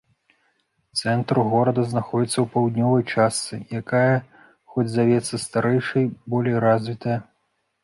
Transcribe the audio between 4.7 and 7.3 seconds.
хоць завецца старэйшай, болей развітая.